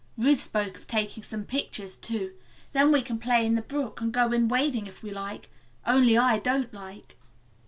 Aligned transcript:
Ruth 0.17 0.41
spoke 0.41 0.77
of 0.79 0.87
taking 0.87 1.21
some 1.21 1.45
pictures, 1.45 1.95
too. 1.95 2.33
Then 2.73 2.91
we 2.91 3.03
can 3.03 3.19
play 3.19 3.45
in 3.45 3.53
the 3.53 3.61
brook, 3.61 4.01
and 4.01 4.11
go 4.11 4.31
in 4.31 4.47
wading 4.47 4.87
if 4.87 5.03
we 5.03 5.11
like, 5.11 5.47
only 5.85 6.17
I 6.17 6.39
don't 6.39 6.73
like." 6.73 7.17